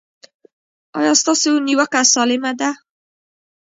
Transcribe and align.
ایا 0.99 1.13
ستاسو 1.21 1.49
نیوکه 1.65 2.01
سالمه 2.13 2.51
ده؟ 2.59 2.69